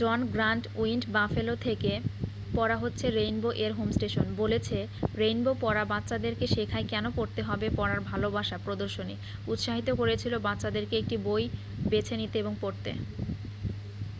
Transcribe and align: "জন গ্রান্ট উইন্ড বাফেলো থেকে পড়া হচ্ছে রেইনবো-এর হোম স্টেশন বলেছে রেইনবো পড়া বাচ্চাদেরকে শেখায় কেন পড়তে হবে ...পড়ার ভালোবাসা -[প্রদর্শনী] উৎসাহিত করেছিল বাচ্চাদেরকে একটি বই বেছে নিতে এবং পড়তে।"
"জন 0.00 0.18
গ্রান্ট 0.32 0.64
উইন্ড 0.76 1.04
বাফেলো 1.12 1.54
থেকে 1.66 1.92
পড়া 2.56 2.76
হচ্ছে 2.78 3.06
রেইনবো-এর 3.10 3.72
হোম 3.72 3.88
স্টেশন 3.92 4.26
বলেছে 4.36 4.78
রেইনবো 5.16 5.52
পড়া 5.60 5.84
বাচ্চাদেরকে 5.84 6.46
শেখায় 6.46 6.86
কেন 6.88 7.04
পড়তে 7.10 7.40
হবে 7.42 7.66
...পড়ার 7.70 8.00
ভালোবাসা 8.10 8.56
-[প্রদর্শনী] 8.66 9.14
উৎসাহিত 9.52 9.88
করেছিল 10.00 10.32
বাচ্চাদেরকে 10.46 10.94
একটি 10.98 11.16
বই 11.26 11.44
বেছে 11.84 12.14
নিতে 12.16 12.36
এবং 12.38 12.52
পড়তে।" 12.60 12.90